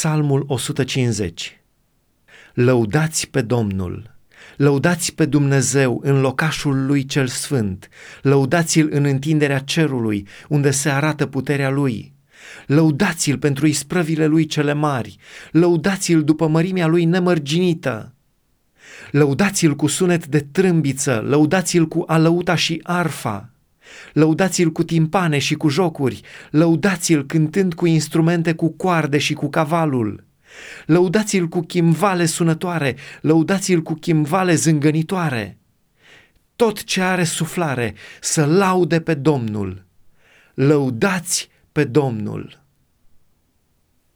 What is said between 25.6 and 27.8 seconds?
jocuri, lăudați-l cântând